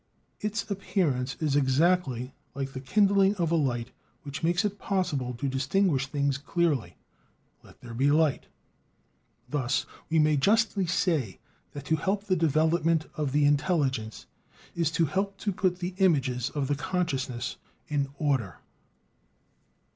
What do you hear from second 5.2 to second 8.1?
to distinguish things clearly: "Let there be